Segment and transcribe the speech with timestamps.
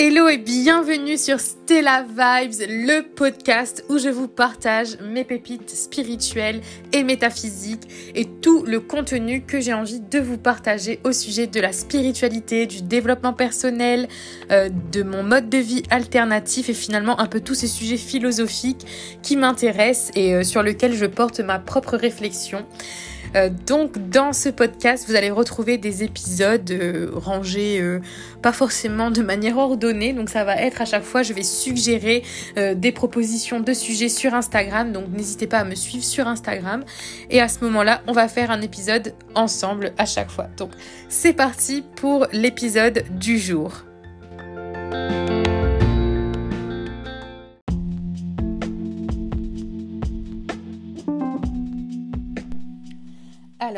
[0.00, 6.62] Hello et bienvenue sur Stella Vibes, le podcast où je vous partage mes pépites spirituelles
[6.94, 11.60] et métaphysiques et tout le contenu que j'ai envie de vous partager au sujet de
[11.60, 14.08] la spiritualité, du développement personnel,
[14.50, 18.86] euh, de mon mode de vie alternatif et finalement un peu tous ces sujets philosophiques
[19.22, 22.64] qui m'intéressent et euh, sur lesquels je porte ma propre réflexion.
[23.36, 27.98] Euh, donc dans ce podcast, vous allez retrouver des épisodes rangés
[28.40, 30.14] pas forcément de manière ordonnée.
[30.14, 32.22] Donc ça va être à chaque fois, je vais suggérer
[32.56, 34.92] des propositions de sujets sur Instagram.
[34.92, 36.84] Donc n'hésitez pas à me suivre sur Instagram.
[37.30, 40.48] Et à ce moment-là, on va faire un épisode ensemble à chaque fois.
[40.56, 40.70] Donc
[41.08, 43.87] c'est parti pour l'épisode du jour.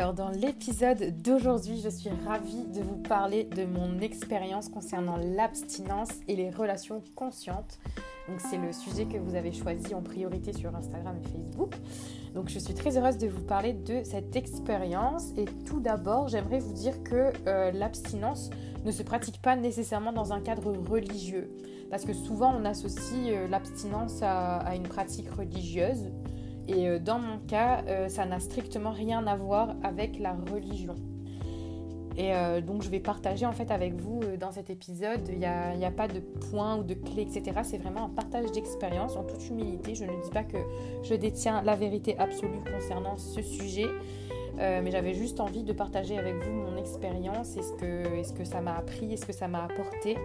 [0.01, 6.09] Alors dans l'épisode d'aujourd'hui, je suis ravie de vous parler de mon expérience concernant l'abstinence
[6.27, 7.77] et les relations conscientes.
[8.27, 11.75] Donc c'est le sujet que vous avez choisi en priorité sur Instagram et Facebook.
[12.33, 16.57] Donc je suis très heureuse de vous parler de cette expérience et tout d'abord, j'aimerais
[16.57, 18.49] vous dire que euh, l'abstinence
[18.83, 21.51] ne se pratique pas nécessairement dans un cadre religieux
[21.91, 26.09] parce que souvent on associe euh, l'abstinence à une pratique religieuse
[26.67, 30.95] et euh, dans mon cas, euh, ça n'a strictement rien à voir avec la religion.
[32.17, 35.45] Et euh, donc je vais partager en fait avec vous dans cet épisode, il n'y
[35.45, 37.61] a, pas de points ou de clés, etc.
[37.63, 39.95] C'est vraiment un partage d'expérience en toute humilité.
[39.95, 40.57] Je ne dis pas que
[41.03, 43.87] je détiens la vérité absolue concernant ce sujet,
[44.57, 48.43] mais j'avais juste envie de partager avec vous mon expérience et ce que, -ce que
[48.43, 50.17] ça m'a appris, et ce que ça m'a apporté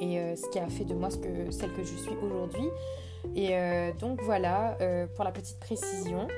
[0.00, 2.68] et ce qui a fait de moi ce que, celle que je suis aujourd'hui.
[3.34, 6.28] Et euh, donc voilà, euh, pour la petite précision.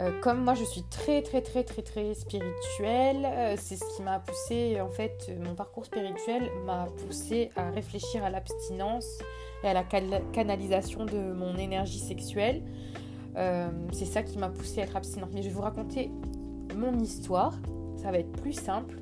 [0.00, 4.18] Euh, comme moi je suis très très très très très spirituelle, c'est ce qui m'a
[4.18, 9.06] poussé en fait, mon parcours spirituel m'a poussé à réfléchir à l'abstinence
[9.62, 9.84] et à la
[10.32, 12.64] canalisation de mon énergie sexuelle.
[13.92, 15.30] c'est ça qui m'a poussé à être abstinente.
[15.32, 16.10] Mais je vais vous raconter
[16.74, 17.54] mon histoire,
[17.96, 18.96] ça va être plus simple.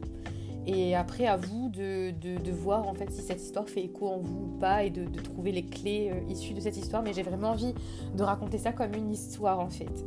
[0.67, 4.19] Et après, à vous de, de, voir en fait si cette histoire fait écho en
[4.19, 7.03] vous ou pas et de, trouver les clés euh, issues de cette histoire.
[7.03, 7.75] Mais j'ai vraiment envie
[8.15, 10.05] de raconter ça comme une histoire en fait.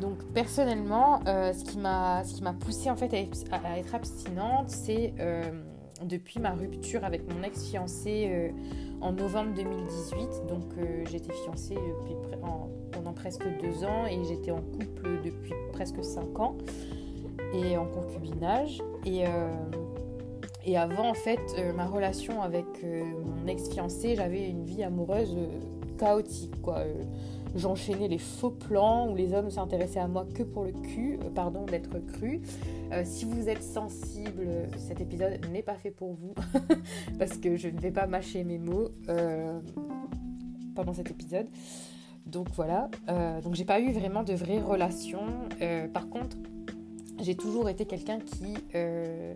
[0.00, 2.24] Donc personnellement, euh, ce qui m'a
[2.58, 5.44] poussée en fait à, être abstinente, c'est euh,
[6.02, 8.52] depuis ma rupture avec mon ex-fiancé
[9.00, 10.46] en novembre 2018.
[10.48, 10.64] Donc
[11.08, 11.76] j'étais fiancée
[12.90, 16.56] pendant presque deux ans et j'étais en couple depuis presque cinq ans
[17.52, 18.82] et en concubinage.
[19.04, 19.50] Et, euh,
[20.64, 25.36] et avant, en fait, euh, ma relation avec euh, mon ex-fiancé, j'avais une vie amoureuse
[25.98, 26.84] chaotique, quoi.
[27.54, 31.66] J'enchaînais les faux plans où les hommes s'intéressaient à moi que pour le cul, pardon
[31.66, 32.40] d'être cru.
[33.04, 34.48] si vous êtes sensible,
[34.78, 36.32] cet épisode n'est pas fait pour vous
[37.18, 38.88] parce que je ne vais pas mâcher mes mots
[40.74, 41.46] pendant cet épisode.
[42.24, 42.88] Donc voilà,
[43.42, 45.26] donc j'ai pas eu vraiment de vraies relations.
[45.92, 46.38] par contre,
[47.22, 49.34] j'ai toujours été quelqu'un qui, euh,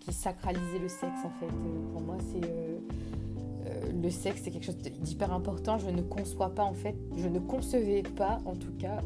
[0.00, 1.46] qui sacralisait le sexe en fait.
[1.46, 5.78] Euh, pour moi, c'est euh, le sexe, c'est quelque chose d'hyper important.
[5.78, 9.00] Je ne conçois pas en fait, je ne concevais pas en tout cas,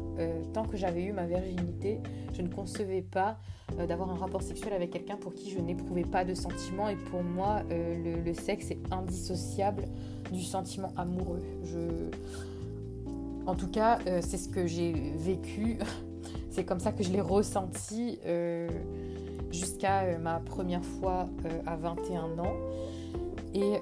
[0.53, 1.99] tant que j'avais eu ma virginité,
[2.33, 3.39] je ne concevais pas
[3.87, 6.89] d'avoir un rapport sexuel avec quelqu'un pour qui je n'éprouvais pas de sentiments.
[6.89, 9.85] Et pour moi, le, le, sexe est indissociable
[10.31, 11.41] du sentiment amoureux.
[11.63, 12.09] Je...
[13.45, 15.77] En tout cas, c'est ce que j'ai vécu
[16.51, 18.67] c'est comme ça que je l'ai ressenti euh,
[19.51, 22.55] jusqu'à euh, ma première fois euh, à 21 ans.
[23.53, 23.81] Et,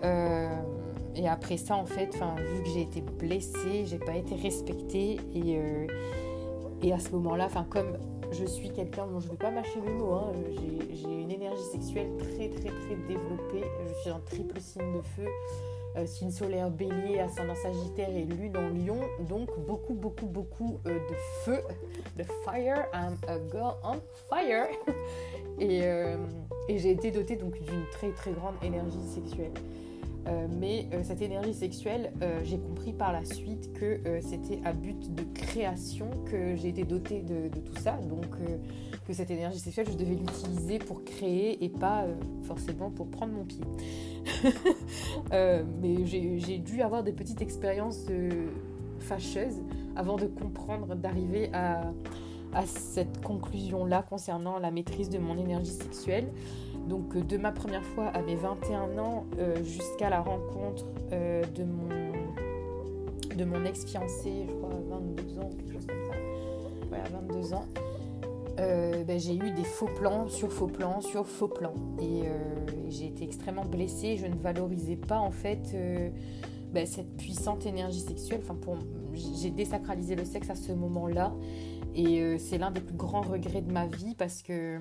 [1.16, 5.19] et, après ça, en fait, vu que j'ai été blessée, j'ai pas été respectée.
[5.35, 5.59] Et,
[6.81, 7.97] et à ce moment-là, comme
[8.31, 10.31] je suis quelqu'un dont je ne vais pas mâcher mes mots, hein,
[10.94, 13.66] j'ai une énergie sexuelle très très très développée.
[13.90, 15.28] Je suis un triple signe de feu
[16.06, 19.00] signe solaire bélier, ascendant sagittaire et lune en lion.
[19.28, 21.62] Donc beaucoup, beaucoup, beaucoup euh, de feu,
[22.18, 22.85] de fire.
[22.94, 24.00] I'm a girl on
[24.30, 24.68] fire.
[25.59, 26.17] et, euh,
[26.70, 29.52] et j'ai été dotée donc d'une très très grande énergie sexuelle.
[30.59, 32.11] mais cette énergie sexuelle,
[32.43, 37.22] j'ai compris par la suite que c'était à but de création que j'ai été dotée
[37.22, 37.93] de, tout ça.
[38.09, 38.26] Donc
[39.08, 42.05] que cette énergie sexuelle, je devais l'utiliser pour créer et pas
[42.43, 43.64] forcément pour prendre mon pied.
[45.34, 48.47] Euh, mais j'ai dû avoir des petites expériences euh,
[48.99, 49.61] fâcheuses
[49.95, 51.91] avant de comprendre, d'arriver à,
[52.66, 56.31] cette conclusion-là concernant la maîtrise de mon énergie sexuelle.
[56.87, 59.25] Donc euh, de ma première fois à mes 21 ans
[59.63, 65.85] jusqu'à la rencontre de mon, de mon ex-fiancé, je crois à 22 ans, quelque chose
[65.85, 66.17] comme ça.
[66.91, 67.66] Ouais, à 22 ans.
[68.59, 71.75] Euh, ben, j'ai eu des faux plans sur faux plans sur faux plans.
[71.99, 72.23] Et
[72.89, 74.17] j'ai été extrêmement blessée.
[74.17, 75.75] Je ne valorisais pas en fait
[76.71, 78.41] ben, cette puissante énergie sexuelle.
[78.43, 78.77] Enfin, pour,
[79.13, 81.33] j'ai désacralisé le sexe à ce moment-là.
[81.95, 84.79] Et c'est l'un des plus grands regrets de ma vie parce que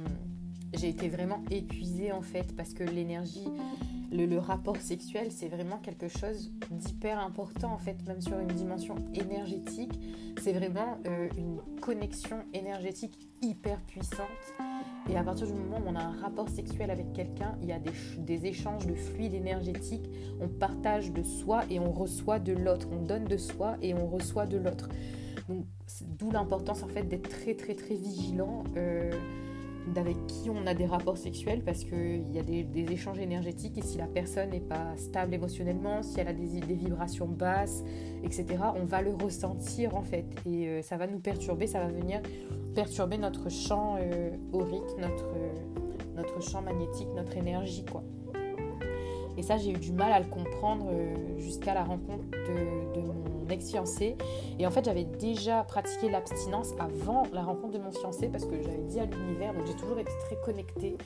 [0.74, 2.54] j'ai été vraiment épuisée en fait.
[2.56, 3.48] Parce que l'énergie
[4.12, 8.96] le, rapport sexuel, c'est vraiment quelque chose d'hyper important en fait, même sur une dimension
[9.14, 9.98] énergétique.
[10.40, 14.26] C'est vraiment euh, une connexion énergétique hyper puissante.
[15.08, 17.72] Et à partir du moment où on a un rapport sexuel avec quelqu'un, il y
[17.72, 20.08] a des, échanges de fluides énergétiques.
[20.40, 22.88] On partage de soi et on reçoit de l'autre.
[22.92, 24.88] On donne de soi et on reçoit de l'autre.
[25.48, 25.64] Donc,
[26.18, 28.64] d'où l'importance en fait d'être très très très vigilant.
[28.76, 29.12] Euh,
[29.86, 33.82] d'avec qui on a des rapports sexuels parce qu'il y a des, échanges énergétiques et
[33.82, 37.82] si la personne n'est pas stable émotionnellement, si elle a des, vibrations basses,
[38.22, 41.88] etc., on va le ressentir en fait et euh, ça va nous perturber, ça va
[41.88, 42.20] venir
[42.74, 45.34] perturber notre champ euh, aurique, notre,
[46.14, 48.02] notre champ magnétique, notre énergie quoi.
[49.36, 53.48] Et ça, j'ai eu du mal à le comprendre euh, jusqu'à la rencontre de, mon
[53.48, 54.16] ex-fiancé.
[54.58, 58.60] Et en fait, j'avais déjà pratiqué l'abstinence avant la rencontre de mon fiancé parce que
[58.60, 60.96] j'avais dit à l'univers, donc j'ai toujours été très connectée.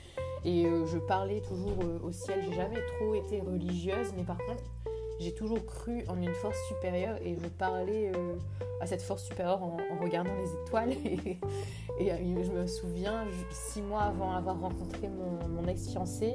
[0.44, 2.40] Et euh, je parlais toujours euh, au ciel.
[2.48, 4.62] J'ai jamais trop été religieuse, mais par contre,
[5.18, 8.10] j'ai toujours cru en une force supérieure et je parlais
[8.80, 10.92] à cette force supérieure en, regardant les étoiles.
[11.98, 12.08] Et,
[12.42, 16.32] je me souviens, six mois avant avoir rencontré mon, mon ex-fiancé,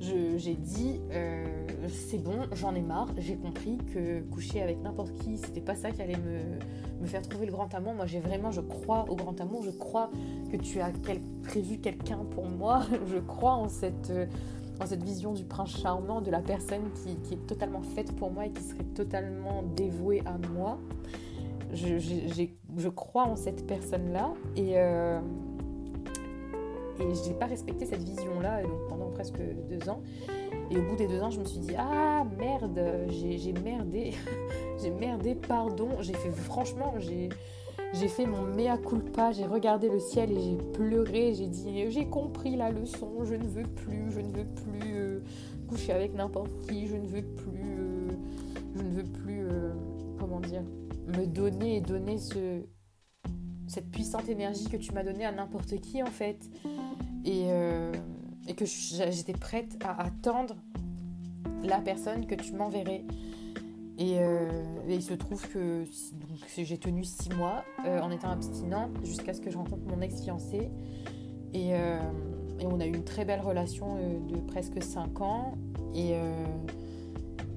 [0.00, 1.44] j'ai dit euh,
[1.88, 5.90] c'est bon, j'en ai marre, j'ai compris que coucher avec n'importe qui, c'était pas ça
[5.90, 7.94] qui allait me, me, faire trouver le grand amour.
[7.94, 10.10] Moi, j'ai vraiment, je crois au grand amour, je crois
[10.50, 10.90] que tu as
[11.42, 14.12] prévu quelqu'un pour moi, je crois en cette,
[14.80, 18.46] en cette vision du prince charmant, de la personne qui, est totalement faite pour moi
[18.46, 20.78] et qui serait totalement dévouée à moi.
[21.72, 24.78] Je, je crois en cette personne-là et.
[24.78, 25.20] Euh,
[27.00, 30.02] et je n'ai pas respecté cette vision-là pendant presque deux ans.
[30.70, 34.12] Et au bout des deux ans, je me suis dit ah merde, j'ai merdé,
[34.82, 35.88] j'ai merdé, pardon.
[36.00, 41.34] J'ai fait franchement, j'ai fait mon mea culpa, j'ai regardé le ciel et j'ai pleuré,
[41.34, 45.20] j'ai dit j'ai compris la leçon, je ne veux plus, je ne veux plus euh,
[45.68, 48.10] coucher avec n'importe qui, je ne veux plus, euh,
[48.76, 49.72] je ne veux plus, euh,
[50.18, 50.62] comment dire,
[51.08, 52.62] me donner et donner ce,
[53.66, 56.38] cette puissante énergie que tu m'as donnée à n'importe qui en fait.
[57.24, 57.92] Et, euh,
[58.48, 60.56] et que j'étais prête à attendre
[61.62, 63.04] la personne que tu m'enverrais.
[63.98, 64.48] Et, euh,
[64.88, 65.84] il se trouve que
[66.56, 70.70] j'ai tenu six mois euh, en étant abstinente jusqu'à ce que je rencontre mon ex-fiancé.
[71.52, 71.72] Et,
[72.62, 75.54] on a eu une très belle relation de presque cinq ans.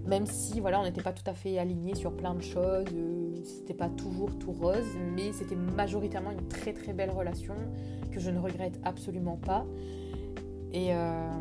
[0.05, 3.35] Même si voilà, on n'était pas tout à fait alignés sur plein de choses, euh,
[3.43, 7.55] c'était pas toujours tout rose, mais c'était majoritairement une très très belle relation
[8.11, 9.65] que je ne regrette absolument pas.
[10.71, 11.31] Et, euh,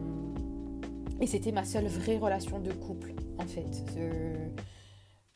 [1.21, 3.85] et c'était ma seule vraie relation de couple en fait.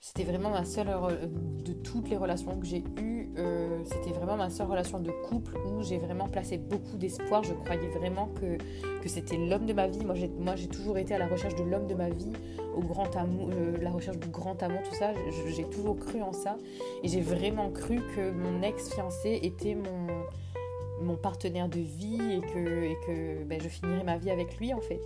[0.06, 0.87] C'était vraiment ma seule
[1.64, 3.29] de toutes les relations que j'ai eues.
[3.38, 7.43] Euh, c'était vraiment ma seule relation de couple où j'ai vraiment placé beaucoup d'espoir.
[7.43, 8.56] Je croyais vraiment que,
[9.03, 10.05] que c'était l'homme de ma vie.
[10.05, 12.32] Moi, j'ai, toujours été à la recherche de l'homme de ma vie,
[12.76, 15.11] au grand amour, euh, la recherche du grand amour, tout ça.
[15.49, 16.56] j'ai toujours cru en ça.
[17.03, 20.06] Et j'ai vraiment cru que mon ex-fiancé était mon,
[21.05, 24.81] mon partenaire de vie et que, que ben, je finirais ma vie avec lui, en
[24.81, 25.01] fait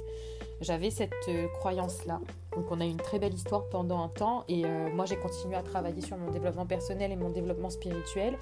[0.61, 2.21] j'avais cette euh, croyance-là.
[2.55, 5.17] Donc on a eu une très belle histoire pendant un temps et euh, moi j'ai
[5.17, 8.37] continué à travailler sur mon développement personnel et mon développement spirituel.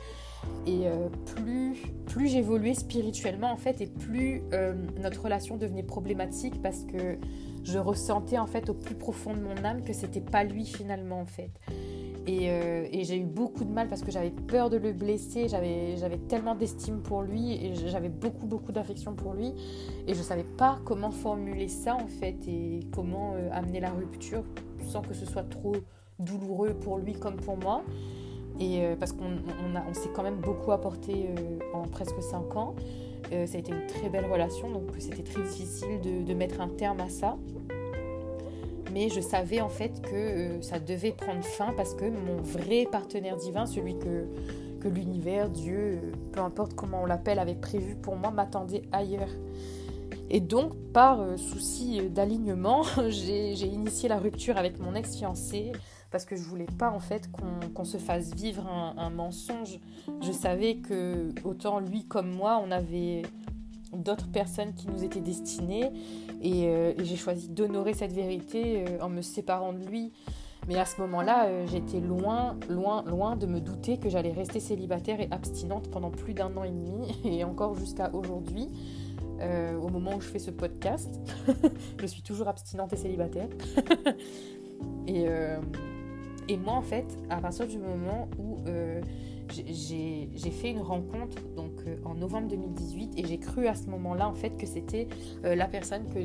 [0.67, 4.43] Et euh, plus, plus j'évoluais spirituellement en fait et plus
[4.99, 7.19] notre relation devenait problématique parce que
[7.65, 11.21] je ressentais en fait au plus profond de mon âme que c'était pas lui finalement
[11.21, 11.51] en fait.
[12.29, 16.19] Euh, et, j'ai eu beaucoup de mal parce que j'avais peur de le blesser, j'avais
[16.29, 19.53] tellement d'estime pour lui et j'avais beaucoup beaucoup d'affection pour lui
[20.07, 24.43] et je savais pas comment formuler ça en fait et comment euh, amener la rupture
[24.89, 25.77] sans que ce soit trop
[26.19, 27.83] douloureux pour lui comme pour moi.
[28.61, 29.39] Et euh, parce qu'on
[29.89, 31.29] on, s'est quand même beaucoup apporté
[31.73, 32.75] en presque 5 ans.
[33.31, 37.01] ça a été une très belle relation, donc c'était très difficile de mettre un terme
[37.01, 37.37] à ça
[38.93, 42.87] mais je savais en fait que euh, ça devait prendre fin parce que mon vrai
[42.91, 44.27] partenaire divin, celui que,
[44.81, 49.31] que l'univers, Dieu, euh, peu importe comment on l'appelle, avait prévu pour moi, m'attendait ailleurs.
[50.31, 55.73] Et donc, par euh, souci d'alignement, j'ai initié la rupture avec mon ex-fiancé
[56.11, 57.29] parce que je voulais pas en fait
[57.75, 59.79] qu'on se fasse vivre un, un, mensonge.
[60.23, 63.23] Je savais que autant lui comme moi, on avait
[63.93, 65.91] d'autres personnes qui nous étaient destinées.
[66.43, 70.13] Et, euh, j'ai choisi d'honorer cette vérité euh, en me séparant de lui.
[70.67, 74.61] Mais à ce moment-là, euh, j'étais loin, loin, loin de me douter que j'allais rester
[74.61, 78.69] célibataire et abstinente pendant plus d'un an et demi, et encore jusqu'à aujourd'hui,
[79.81, 81.09] au moment où je fais ce podcast.
[82.01, 83.49] je suis toujours abstinente et célibataire.
[85.07, 85.27] et,
[86.49, 88.57] et moi, en fait, à partir du moment où
[89.51, 91.73] j'ai fait une rencontre donc
[92.05, 95.09] en novembre 2018 et j'ai cru à ce moment-là en fait que c'était
[95.43, 96.19] la personne que,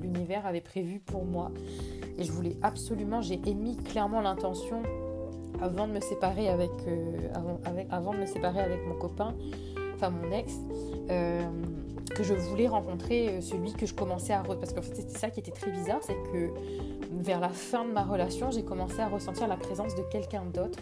[0.00, 1.50] l'univers avait prévue pour moi.
[2.18, 4.82] Et je voulais absolument, j'ai émis clairement l'intention
[5.60, 7.28] avant de me séparer avec, euh,
[7.90, 9.34] avant, de me séparer avec mon copain,
[9.94, 10.52] enfin mon ex,
[11.10, 11.42] euh,
[12.14, 14.42] que je voulais rencontrer euh, celui que je commençais à...
[14.42, 16.50] Parce qu'en fait c'était ça qui était très bizarre, c'est que
[17.12, 20.78] vers la fin de ma relation, j'ai commencé à ressentir la présence de quelqu'un d'autre.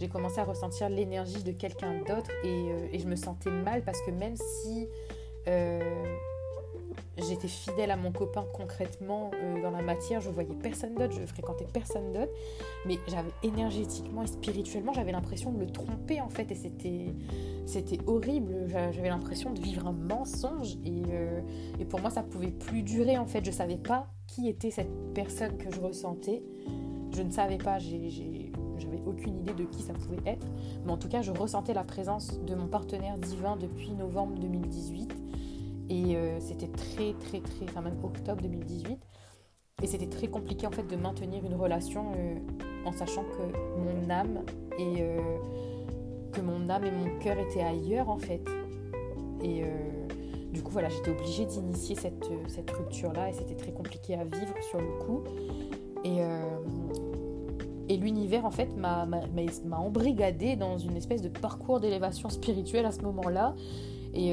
[0.00, 4.00] J'ai commencé à ressentir l'énergie de quelqu'un d'autre et, et, je me sentais mal parce
[4.02, 4.88] que même si
[7.16, 11.24] j'étais fidèle à mon copain concrètement euh, dans la matière, je voyais personne d'autre, je
[11.26, 12.32] fréquentais personne d'autre,
[12.86, 17.14] mais j'avais énergétiquement et spirituellement, j'avais l'impression de le tromper en fait, et c'était,
[17.66, 21.40] c'était horrible, j'avais l'impression de vivre un mensonge, et, euh,
[21.78, 24.90] et, pour moi ça pouvait plus durer en fait, je savais pas qui était cette
[25.14, 26.42] personne que je ressentais,
[27.14, 30.46] je ne savais pas, j'avais aucune idée de qui ça pouvait être,
[30.84, 35.23] mais en tout cas je ressentais la présence de mon partenaire divin depuis novembre 2018
[35.88, 38.98] et euh, c'était très, très, très, enfin même octobre 2018.
[39.82, 42.36] Et c'était très compliqué en fait de maintenir une relation euh,
[42.86, 44.44] en sachant que mon âme
[44.78, 45.18] et euh,
[46.32, 48.44] que mon âme et mon cœur étaient ailleurs en fait.
[49.42, 49.62] Et
[50.54, 54.54] du coup voilà, j'étais obligée d'initier cette, cette rupture-là et c'était très compliqué à vivre
[54.70, 55.22] sur le coup.
[56.02, 56.20] Et,
[57.92, 59.06] et l'univers en fait m'a
[59.76, 63.54] embrigadé dans une espèce de parcours d'élévation spirituelle à ce moment-là.
[64.14, 64.32] Et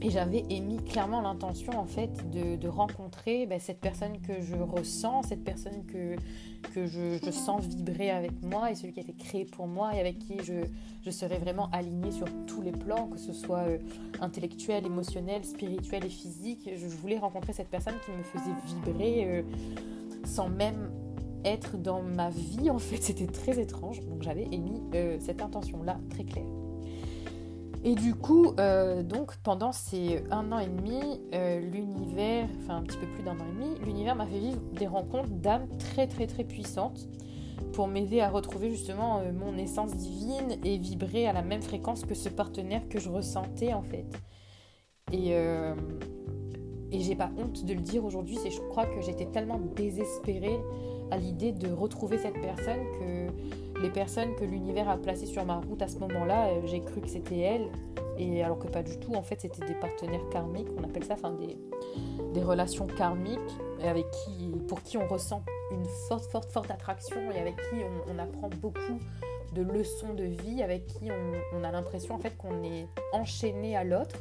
[0.00, 5.24] et j'avais émis clairement l'intention en fait de, rencontrer ben, cette personne que je ressens,
[5.24, 6.16] cette personne que,
[6.76, 10.18] je, sens vibrer avec moi et celui qui a été créé pour moi et avec
[10.18, 10.64] qui je,
[11.04, 13.78] je serais vraiment alignée sur tous les plans, que ce soit euh,
[14.20, 16.70] intellectuel, émotionnel, spirituel et physique.
[16.74, 19.42] Je, voulais rencontrer cette personne qui me faisait vibrer euh,
[20.24, 20.90] sans même
[21.44, 22.96] être dans ma vie en fait.
[23.02, 24.00] C'était très étrange.
[24.00, 26.57] Donc j'avais émis euh, cette intention-là très claire.
[27.84, 32.82] Et du coup, euh, donc pendant ces un an et demi, euh, l'univers, enfin un
[32.82, 36.08] petit peu plus d'un an et demi, l'univers m'a fait vivre des rencontres d'âmes très
[36.08, 37.08] très très puissantes
[37.72, 42.04] pour m'aider à retrouver justement euh, mon essence divine et vibrer à la même fréquence
[42.04, 44.06] que ce partenaire que je ressentais en fait.
[45.10, 49.58] Et, et j'ai pas honte de le dire aujourd'hui, c'est je crois que j'étais tellement
[49.74, 50.58] désespérée
[51.10, 53.28] à l'idée de retrouver cette personne que
[53.82, 57.00] les personnes que l'univers a placées sur ma route à ce moment-là, euh, j'ai cru
[57.00, 57.68] que c'était elles,
[58.18, 61.14] et alors que pas du tout, en fait, c'était des partenaires karmiques, on appelle ça,
[61.14, 63.38] enfin des, relations karmiques,
[63.82, 65.42] avec qui, pour qui on ressent
[65.72, 67.76] une forte, forte, forte attraction et avec qui
[68.08, 69.00] on, apprend beaucoup
[69.52, 71.10] de leçons de vie, avec qui
[71.52, 74.16] on, a l'impression en fait qu'on est enchaîné à l'autre,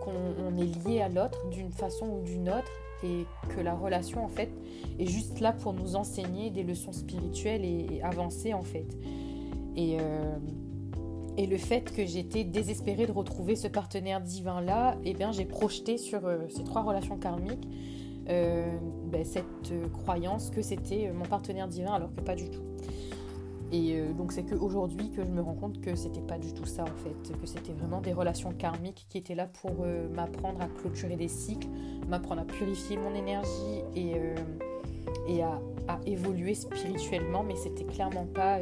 [0.00, 4.28] qu'on est lié à l'autre d'une façon ou d'une autre, et que la relation en
[4.28, 4.50] fait
[4.98, 8.86] est juste là pour nous enseigner des leçons spirituelles et, avancer en fait.
[9.76, 10.36] Et, euh,
[11.36, 15.32] et le fait que j'étais désespérée de retrouver ce partenaire divin là, et eh bien
[15.32, 17.68] j'ai projeté sur euh, ces trois relations karmiques
[18.28, 18.66] euh,
[19.06, 22.67] ben, cette croyance que c'était mon partenaire divin alors que pas du tout.
[23.70, 26.64] Et euh, donc c'est qu'aujourd'hui que je me rends compte que c'était pas du tout
[26.64, 30.60] ça en fait, que c'était vraiment des relations karmiques qui étaient là pour euh, m'apprendre
[30.62, 31.68] à clôturer des cycles,
[32.08, 34.34] m'apprendre à purifier mon énergie et, euh,
[35.26, 38.58] et à, à, évoluer spirituellement, mais c'était clairement pas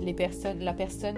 [0.00, 1.16] les personnes, la personne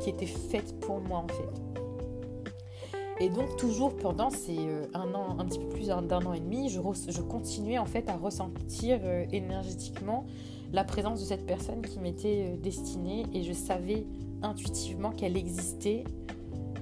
[0.00, 3.22] qui était faite pour moi en fait.
[3.22, 4.56] Et donc toujours pendant ces
[4.94, 8.08] un an, un petit peu plus d'un an et demi, je, je, continuais en fait
[8.08, 10.24] à ressentir énergétiquement
[10.72, 14.06] la présence de cette personne qui m'était euh, destinée et je savais
[14.42, 16.04] intuitivement qu'elle existait.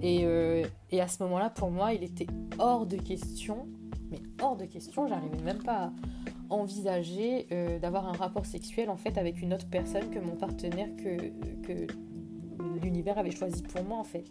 [0.03, 2.27] Et, euh, et à ce moment-là, pour moi, il était
[2.59, 3.67] hors de question,
[4.11, 5.93] mais hors de question, j'arrivais même pas à
[6.51, 10.89] envisager euh, d'avoir un rapport sexuel en fait avec une autre personne que mon partenaire
[10.97, 11.17] que,
[11.63, 11.87] que
[12.83, 14.25] l'univers avait choisi pour moi en fait.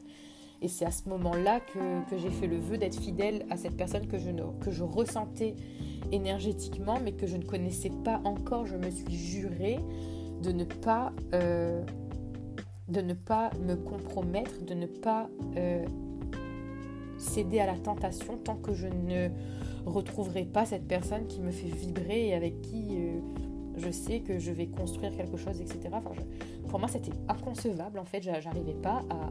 [0.61, 4.07] Et c'est à ce moment-là que, j'ai fait le vœu d'être fidèle à cette personne
[4.07, 5.55] que je, ressentais
[6.11, 8.65] énergétiquement, mais que je ne connaissais pas encore.
[8.65, 9.79] Je me suis juré
[10.41, 11.83] de ne pas, euh,
[12.87, 15.85] de ne pas me compromettre, de ne pas euh,
[17.17, 19.29] céder à la tentation tant que je ne
[19.85, 23.19] retrouverai pas cette personne qui me fait vibrer et avec qui euh,
[23.77, 25.89] je sais que je vais construire quelque chose, etc.
[25.93, 26.11] Enfin,
[26.67, 27.99] pour moi, c'était inconcevable.
[27.99, 29.29] En fait, j'arrivais pas à,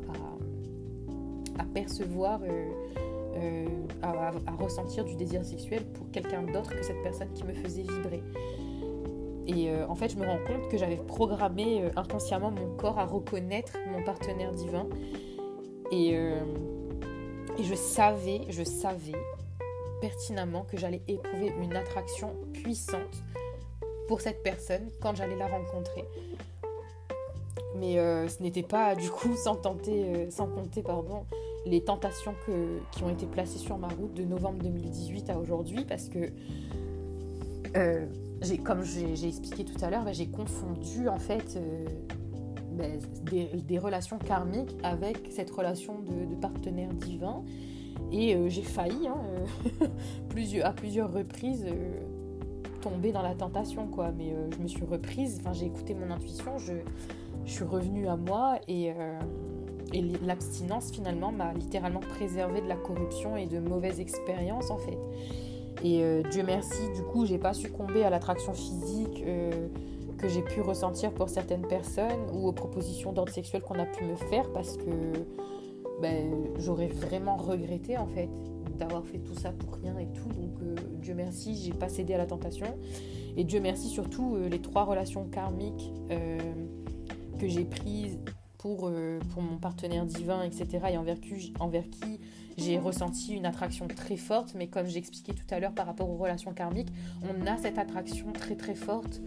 [1.64, 3.66] percevoir euh,
[4.02, 8.22] à, ressentir du désir sexuel pour quelqu'un d'autre que cette personne qui me faisait vibrer.
[9.48, 13.78] Et en fait, je me rends compte que j'avais programmé inconsciemment mon corps à reconnaître
[13.92, 14.88] mon partenaire divin.
[15.92, 16.18] Et,
[17.62, 19.12] je savais, je savais
[20.00, 23.22] pertinemment que j'allais éprouver une attraction puissante
[24.08, 26.04] pour cette personne quand j'allais la rencontrer.
[27.76, 31.26] Mais euh, ce n'était pas du coup sans, tenter, euh, sans compter pardon,
[31.66, 35.84] les tentations que, qui ont été placées sur ma route de novembre 2018 à aujourd'hui
[35.84, 36.30] parce que
[37.76, 38.06] euh,
[38.64, 41.58] comme j'ai expliqué tout à l'heure, bah, j'ai confondu en fait
[42.72, 42.84] bah,
[43.30, 47.42] des, relations karmiques avec cette relation de, partenaire divin.
[48.12, 49.20] Et j'ai failli hein,
[50.62, 51.66] à plusieurs reprises
[52.82, 54.12] tomber dans la tentation quoi.
[54.12, 55.38] Mais je me suis reprise.
[55.40, 56.58] Enfin j'ai écouté mon intuition.
[56.58, 56.74] Je
[57.46, 58.92] je suis revenue à moi et,
[59.94, 64.98] euh, l'abstinence finalement m'a littéralement préservé de la corruption et de mauvaises expériences en fait.
[65.82, 69.68] Et euh, Dieu merci, du coup, j'ai pas succombé à l'attraction physique euh,
[70.18, 74.04] que j'ai pu ressentir pour certaines personnes ou aux propositions d'ordre sexuel qu'on a pu
[74.04, 75.12] me faire parce que
[76.00, 78.30] ben, j'aurais vraiment regretté en fait
[78.78, 80.28] d'avoir fait tout ça pour rien et tout.
[80.28, 80.58] Donc
[81.00, 82.66] Dieu merci, j'ai pas cédé à la tentation.
[83.36, 88.18] Et Dieu merci surtout les trois relations karmiques que j'ai prise
[88.66, 90.66] pour, euh, pour mon partenaire divin, etc.
[90.90, 92.18] et envers qui,
[92.56, 94.54] j'ai ressenti une attraction très forte.
[94.56, 96.88] Mais comme j'expliquais tout à l'heure par rapport aux relations karmiques,
[97.22, 99.20] on a cette attraction très très forte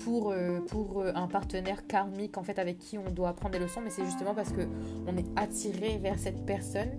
[0.00, 3.60] pour, euh, pour euh, un partenaire karmique en fait avec qui on doit apprendre des
[3.60, 3.80] leçons.
[3.82, 4.68] Mais c'est justement parce que
[5.06, 6.90] on est attiré vers cette personne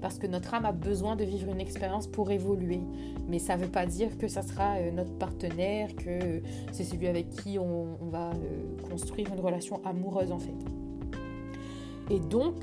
[0.00, 2.80] parce que notre âme a besoin de vivre une expérience pour évoluer.
[3.28, 6.40] Mais ça ne veut pas dire que ça sera notre partenaire, que
[6.72, 8.30] c'est celui avec qui on, va
[8.88, 10.81] construire une relation amoureuse en fait.
[12.10, 12.56] Et donc,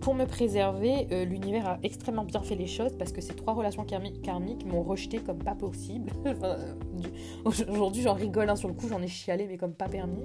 [0.00, 3.54] pour me préserver, euh, l'univers a extrêmement bien fait les choses parce que ces trois
[3.54, 6.12] relations karmiques m'ont rejeté comme pas possible.
[7.44, 10.24] aujourd'hui, j'en rigole, hein, sur le coup, j'en ai chialé, mais comme pas permis.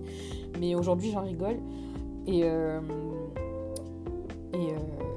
[0.59, 1.57] Mais aujourd'hui, j'en rigole.
[2.27, 2.41] Et,
[4.53, 4.75] et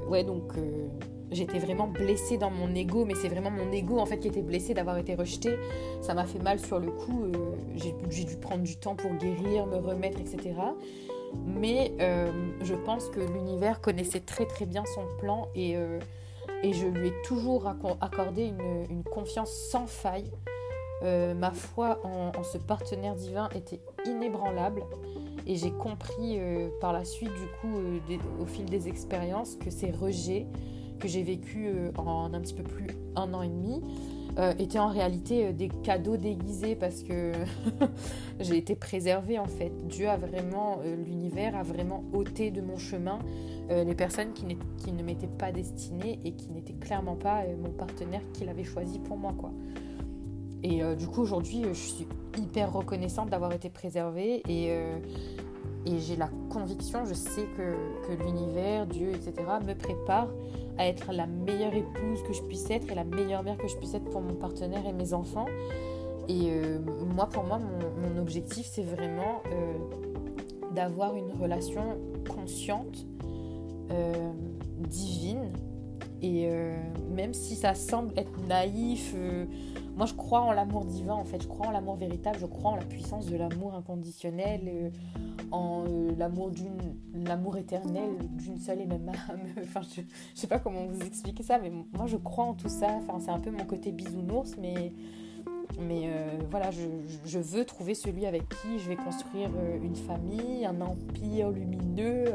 [0.09, 0.87] ouais, donc euh,
[1.31, 4.41] j'étais vraiment blessée dans mon ego, mais c'est vraiment mon ego en fait qui était
[4.41, 5.51] blessé d'avoir été rejeté.
[6.01, 7.23] Ça m'a fait mal sur le coup.
[7.23, 7.55] Euh,
[8.09, 10.53] j'ai dû prendre du temps pour guérir, me remettre, etc.
[11.45, 15.75] Mais euh, je pense que l'univers connaissait très très bien son plan et,
[16.63, 17.67] et je lui ai toujours
[18.01, 18.51] accordé
[18.89, 20.31] une, confiance sans faille.
[21.01, 24.83] ma foi en, ce partenaire divin était inébranlable.
[25.47, 29.69] Et j'ai compris euh, par la suite, du coup, euh, au fil des expériences, que
[29.69, 30.47] ces rejets
[30.99, 33.81] que j'ai vécu euh, en un petit peu plus un an et demi
[34.59, 37.31] étaient en réalité des cadeaux déguisés parce que
[38.39, 39.71] j'ai été préservée en fait.
[39.87, 43.19] Dieu a vraiment, l'univers a vraiment ôté de mon chemin
[43.69, 44.45] les personnes qui,
[44.77, 48.99] qui ne m'étaient pas destinées et qui n'étaient clairement pas mon partenaire qu'il avait choisi
[48.99, 49.51] pour moi quoi.
[50.63, 54.97] Et du coup aujourd'hui je suis hyper reconnaissante d'avoir été préservée et, euh,
[55.85, 57.75] et j'ai la conviction, je sais que,
[58.07, 59.33] que l'univers, Dieu, etc.
[59.65, 60.27] me prépare
[60.77, 63.75] à être la meilleure épouse que je puisse être et la meilleure mère que je
[63.77, 65.47] puisse être pour mon partenaire et mes enfants.
[66.27, 66.79] Et euh,
[67.15, 69.73] moi, pour moi, mon, objectif, c'est vraiment euh,
[70.73, 73.05] d'avoir une relation consciente,
[74.89, 75.51] divine.
[76.21, 76.49] Et
[77.13, 79.13] même si ça semble être naïf,
[79.95, 81.41] moi, je crois en l'amour divin, en fait.
[81.41, 82.37] Je crois en l'amour véritable.
[82.39, 84.89] Je crois en la puissance de l'amour inconditionnel, euh,
[85.51, 86.77] en euh, l'amour d'une,
[87.13, 89.39] l'amour éternel d'une seule et même âme.
[89.63, 92.69] enfin, je, ne sais pas comment vous expliquer ça, mais moi, je crois en tout
[92.69, 92.87] ça.
[93.01, 94.93] Enfin, c'est un peu mon côté bisounours, mais
[95.77, 96.87] mais euh, voilà, je,
[97.25, 99.49] je, veux trouver celui avec qui je vais construire
[99.83, 102.25] une famille, un empire lumineux,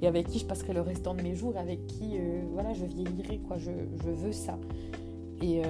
[0.00, 2.18] et avec qui je passerai le restant de mes jours, avec qui
[2.52, 3.38] voilà, je vieillirai.
[3.38, 3.58] Quoi.
[3.58, 3.70] Je,
[4.02, 4.58] je veux ça.
[5.42, 5.62] Et,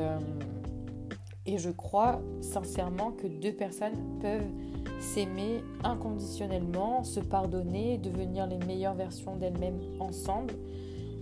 [1.50, 4.52] et je crois sincèrement que deux personnes peuvent
[5.00, 10.54] s'aimer inconditionnellement, se pardonner, devenir les meilleures versions d'elles-mêmes ensemble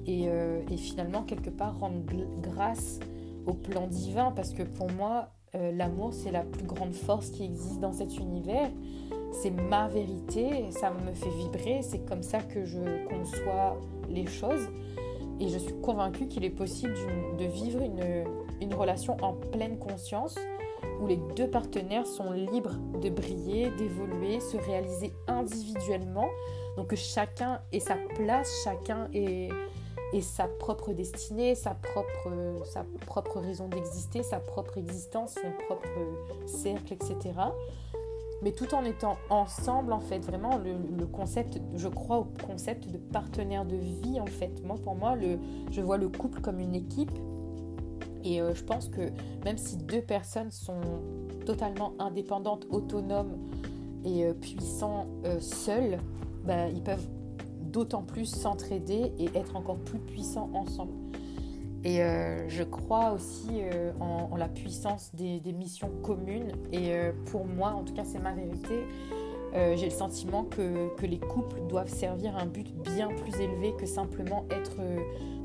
[0.07, 2.03] et, euh, finalement quelque part rendre
[2.43, 3.01] grâce
[3.47, 7.45] au plan divin parce que pour moi euh, l'amour c'est la plus grande force qui
[7.45, 8.71] existe dans cet univers.
[9.33, 14.69] C'est ma vérité, ça me fait vibrer, c'est comme ça que je conçois les choses
[15.41, 16.95] et je suis convaincue qu'il est possible
[17.39, 18.25] de vivre une,
[18.61, 20.37] une relation en pleine conscience
[21.01, 26.29] où les deux partenaires sont libres de briller, d'évoluer, se réaliser individuellement.
[26.77, 29.49] Donc que chacun ait sa place, chacun ait,
[30.21, 35.89] sa propre destinée, sa propre, sa propre raison d'exister, sa propre existence, son propre
[36.47, 37.35] cercle, etc.
[38.43, 42.97] Mais tout en étant ensemble, en fait, vraiment, le, concept, je crois au concept de
[42.97, 44.63] partenaire de vie, en fait.
[44.65, 45.39] Moi, pour moi, le,
[45.73, 47.11] je vois le couple comme une équipe
[48.25, 49.11] Et je pense que
[49.45, 50.81] même si deux personnes sont
[51.47, 53.37] totalement indépendantes, autonomes
[54.05, 55.07] et puissants
[55.41, 55.99] seuls,
[56.45, 57.09] bah, ils peuvent
[57.61, 60.93] d'autant plus s'entraider et être encore plus puissants ensemble.
[61.85, 66.53] Et euh, je crois aussi euh, en, la puissance des, missions communes.
[66.73, 68.85] Et euh, pour moi, en tout cas, c'est ma vérité.
[69.55, 73.87] J'ai le sentiment que, que, les couples doivent servir un but bien plus élevé que
[73.87, 74.77] simplement être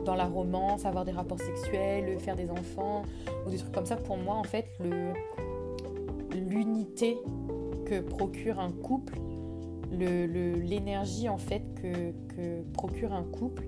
[0.03, 3.03] dans la romance, avoir des rapports sexuels, faire des enfants
[3.45, 3.95] ou des trucs comme ça.
[3.95, 4.67] Pour moi, en fait,
[6.33, 7.17] l'unité
[7.85, 9.17] que procure un couple,
[9.91, 12.13] l'énergie en fait que,
[12.73, 13.63] procure un couple,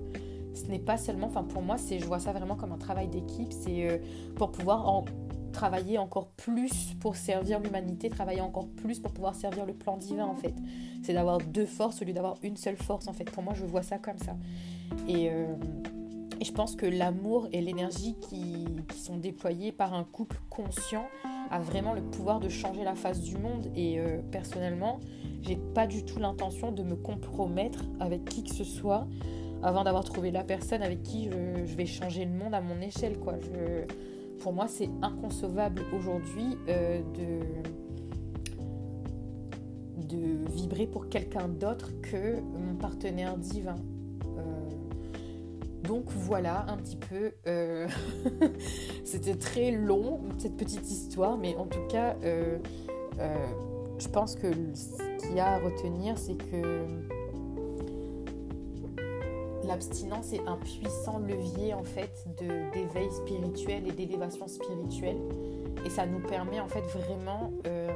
[0.54, 3.08] ce n'est pas seulement, enfin pour moi, c'est, je vois ça vraiment comme un travail
[3.08, 3.98] d'équipe, c'est euh,
[4.36, 5.04] pour pouvoir
[5.52, 10.24] travailler encore plus pour servir l'humanité, travailler encore plus pour pouvoir servir le plan divin
[10.24, 10.54] en fait.
[11.02, 13.24] C'est d'avoir deux forces au lieu d'avoir une seule force en fait.
[13.30, 14.36] Pour moi, je vois ça comme ça.
[15.08, 15.46] Et, euh,
[16.44, 21.06] je pense que l'amour et l'énergie qui, sont déployés par un couple conscient
[21.50, 23.70] a vraiment le pouvoir de changer la face du monde.
[23.76, 24.98] Et euh, personnellement,
[25.42, 29.06] j'ai pas du tout l'intention de me compromettre avec qui que ce soit
[29.62, 33.16] avant d'avoir trouvé la personne avec qui je, vais changer le monde à mon échelle.
[34.40, 37.40] Pour moi, c'est inconcevable aujourd'hui euh, de,
[40.06, 43.76] de vibrer pour quelqu'un d'autre que mon partenaire divin.
[44.38, 44.70] Euh,
[45.86, 47.32] donc voilà un petit peu.
[47.46, 47.88] Euh,
[49.04, 52.16] c'était très long cette petite histoire, mais en tout cas,
[53.98, 56.86] je pense que ce qu'il y a à retenir, c'est que
[59.66, 65.18] l'abstinence est un puissant levier en fait d'éveil spirituel et d'élévation spirituelle
[65.84, 67.92] et ça nous permet en fait vraiment euh,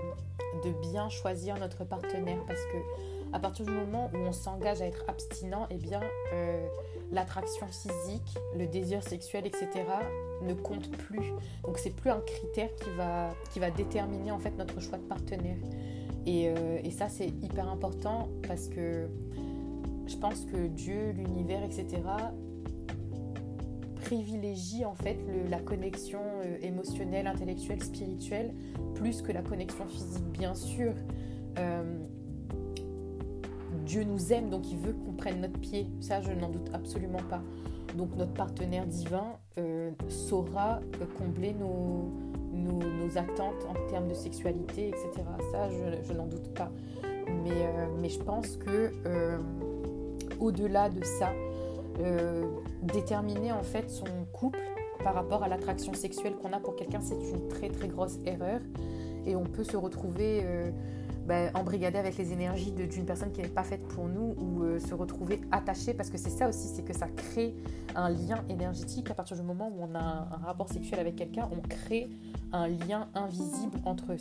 [0.65, 2.77] de bien choisir notre partenaire parce que
[3.33, 6.01] à partir du moment où on s'engage à être abstinent eh bien
[6.33, 6.67] euh,
[7.13, 9.71] l'attraction physique le désir sexuel etc
[10.43, 11.33] ne compte plus
[11.65, 12.71] donc c'est plus un critère
[13.53, 15.59] qui va déterminer en fait notre choix de partenaire
[16.27, 19.09] et, euh, et ça c'est hyper important parce que
[20.11, 22.03] je pense que Dieu, l'univers, etc.,
[24.01, 25.19] privilégie en fait
[25.49, 28.53] la connexion euh, émotionnelle, intellectuelle, spirituelle,
[28.95, 30.95] plus que la connexion physique, bien sûr.
[31.59, 32.03] Euh,
[33.91, 35.89] Dieu nous aime, donc il veut qu'on prenne notre pied.
[35.99, 37.43] Ça, je n'en doute absolument pas.
[37.99, 40.79] Donc notre partenaire divin euh, saura
[41.19, 42.09] combler nos,
[42.53, 45.27] nos, attentes en termes de sexualité, etc.
[45.51, 45.69] Ça,
[46.05, 46.71] je, n'en doute pas.
[47.43, 47.69] Mais,
[48.01, 48.93] mais, je pense que
[50.39, 51.33] au-delà de ça,
[51.99, 52.45] euh,
[52.83, 54.61] déterminer en fait son couple
[55.03, 58.61] par rapport à l'attraction sexuelle qu'on a pour quelqu'un, c'est une très très grosse erreur.
[59.27, 60.45] Et on peut se retrouver
[61.31, 64.81] bah, embrigadé avec les énergies d'une personne qui n'est pas faite pour nous ou euh,
[64.81, 67.55] se retrouver attaché parce que c'est ça aussi, c'est que ça crée
[67.95, 69.13] un lien énergétique.
[69.13, 72.11] À partir du moment où on a un, rapport sexuel avec quelqu'un, on crée
[72.51, 74.17] un lien invisible entre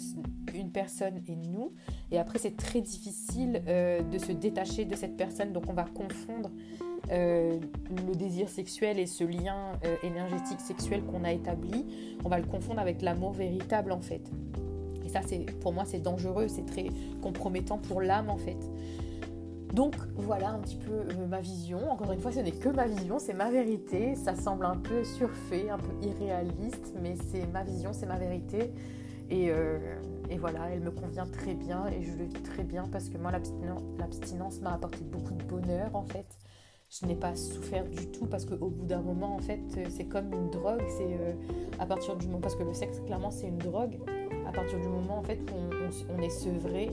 [0.53, 1.73] une personne et nous.
[2.11, 5.51] Et après, c'est très difficile euh, de se détacher de cette personne.
[5.51, 6.51] Donc, on va confondre
[7.11, 7.59] euh,
[8.07, 9.71] le désir sexuel et ce lien
[10.03, 11.87] énergétique sexuel qu'on a établi.
[12.23, 14.29] On va le confondre avec l'amour véritable en fait.
[15.09, 16.87] Et ça, c'est pour moi, c'est dangereux, c'est très
[17.21, 18.57] compromettant pour l'âme en fait.
[19.73, 21.91] Donc voilà un petit peu euh, ma vision.
[21.91, 24.15] Encore une fois, ce n'est que ma vision, c'est ma vérité.
[24.15, 28.71] Ça semble un peu surfait, un peu irréaliste, mais c'est ma vision, c'est ma vérité.
[29.29, 29.77] Et, euh,
[30.29, 33.17] et, voilà, elle me convient très bien et je le vis très bien parce que
[33.19, 36.25] moi, l'abstinence m'a apporté beaucoup de bonheur en fait.
[36.89, 40.33] Je n'ai pas souffert du tout parce qu'au bout d'un moment, en fait, c'est comme
[40.33, 40.83] une drogue.
[40.97, 41.33] C'est euh,
[41.77, 43.99] à partir du moment, parce que le sexe, clairement, c'est une drogue
[44.47, 46.89] à partir du moment en fait où on, est sevré,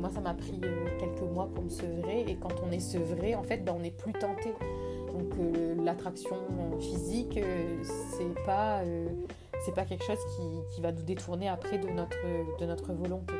[0.00, 3.34] moi ça m'a pris euh, quelques mois pour me sevrer et quand on est sevré
[3.34, 4.52] en fait ben, on n'est plus tenté.
[5.12, 6.36] Donc euh, l'attraction
[6.78, 8.82] physique euh, c'est pas
[9.74, 10.18] pas quelque chose
[10.70, 12.16] qui, va nous détourner après de notre,
[12.60, 13.34] de notre volonté.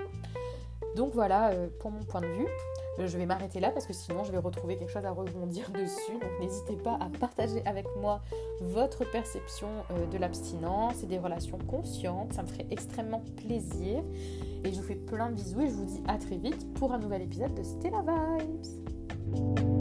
[0.96, 2.48] Donc voilà pour mon point de vue.
[2.98, 6.12] Je vais m'arrêter là parce que sinon je vais retrouver quelque chose à rebondir dessus.
[6.12, 8.22] Donc n'hésitez pas à partager avec moi
[8.60, 12.32] votre perception euh, de l'abstinence et des relations conscientes.
[12.32, 14.02] Ça me ferait extrêmement plaisir.
[14.64, 16.92] Et je vous fais plein de bisous et je vous dis à très vite pour
[16.92, 19.75] un nouvel épisode de Stella Vibes.